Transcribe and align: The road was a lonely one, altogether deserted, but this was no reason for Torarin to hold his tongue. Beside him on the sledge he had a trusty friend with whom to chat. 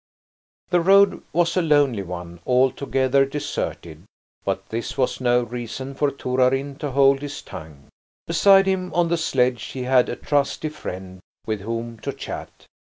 The 0.71 0.81
road 0.81 1.21
was 1.31 1.55
a 1.55 1.61
lonely 1.61 2.01
one, 2.01 2.39
altogether 2.47 3.23
deserted, 3.23 4.01
but 4.43 4.67
this 4.69 4.97
was 4.97 5.21
no 5.21 5.43
reason 5.43 5.93
for 5.93 6.09
Torarin 6.09 6.77
to 6.79 6.89
hold 6.89 7.21
his 7.21 7.43
tongue. 7.43 7.87
Beside 8.25 8.65
him 8.65 8.91
on 8.95 9.09
the 9.09 9.17
sledge 9.17 9.63
he 9.63 9.83
had 9.83 10.09
a 10.09 10.15
trusty 10.15 10.69
friend 10.69 11.19
with 11.45 11.61
whom 11.61 11.99
to 11.99 12.13
chat. 12.13 12.65